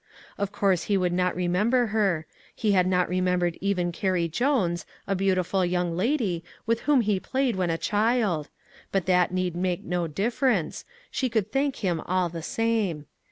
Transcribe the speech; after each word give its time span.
Of 0.35 0.51
course 0.51 0.85
he 0.85 0.97
would 0.97 1.13
not 1.13 1.35
re 1.35 1.47
member 1.47 1.85
her; 1.93 2.25
he 2.55 2.71
had 2.71 2.87
not 2.87 3.07
remembered 3.07 3.55
even 3.61 3.91
Carrie 3.91 4.27
Jones, 4.27 4.83
a 5.05 5.13
beautiful 5.15 5.63
young 5.63 5.95
lady, 5.95 6.43
with 6.65 6.79
whom 6.81 7.01
he 7.01 7.19
played 7.19 7.55
when 7.55 7.69
a 7.69 7.77
child; 7.77 8.49
but 8.91 9.05
that 9.05 9.31
need 9.31 9.55
make 9.55 9.83
no 9.83 10.07
difference, 10.07 10.85
she 11.11 11.29
could 11.29 11.51
thank 11.51 11.75
him 11.83 12.01
all 12.07 12.29
the 12.29 12.41
same. 12.41 13.05